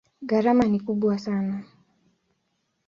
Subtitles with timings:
[0.29, 1.63] Gharama ni kubwa sana.